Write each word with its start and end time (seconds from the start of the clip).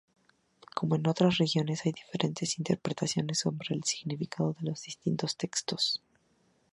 Como 0.73 0.95
en 0.95 1.07
otras 1.07 1.37
religiones 1.37 1.85
hay 1.85 1.91
diferentes 1.91 2.57
interpretaciones 2.57 3.37
sobre 3.37 3.75
el 3.75 3.83
significado 3.83 4.55
de 4.59 4.71
los 4.71 4.81
distintos 4.81 5.37
textos. 5.37 6.01